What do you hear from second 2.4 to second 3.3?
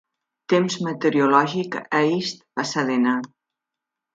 Pasadena